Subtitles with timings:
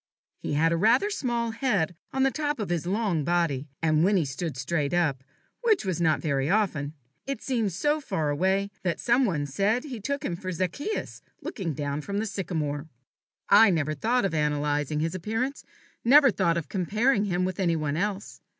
[0.39, 4.17] He had rather a small head on the top of his long body; and when
[4.17, 5.23] he stood straight up,
[5.61, 6.95] which was not very often,
[7.27, 11.75] it seemed so far away, that some one said he took him for Zacchaeus looking
[11.75, 12.87] down from the sycomore.
[13.47, 15.63] I never thought of analyzing his appearance,
[16.03, 18.41] never thought of comparing him with any one else.